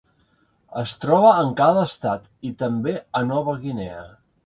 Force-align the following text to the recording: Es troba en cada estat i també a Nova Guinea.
Es 0.83 0.95
troba 1.03 1.35
en 1.43 1.53
cada 1.61 1.85
estat 1.91 2.27
i 2.51 2.55
també 2.65 2.99
a 3.23 3.27
Nova 3.33 3.59
Guinea. 3.69 4.05